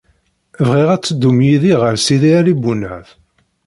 [0.67, 3.05] Bɣiɣ ad teddum yid-i ɣer Sidi Ɛli Bunab.